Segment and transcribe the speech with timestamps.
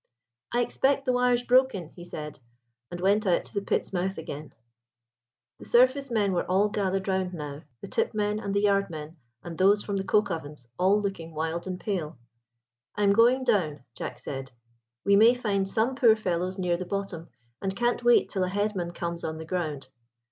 [0.51, 2.39] "I expect the wire's broken," he said,
[2.89, 4.51] and went out to the pit's mouth again.
[5.59, 9.17] The surface men were all gathered round now, the tip men, and the yard men,
[9.43, 12.17] and those from the coke ovens, all looking wild and pale.
[12.95, 14.51] "I am going down," Jack said;
[15.05, 17.29] "we may find some poor fellows near the bottom,
[17.61, 19.87] and can't wait till a head man comes on the ground.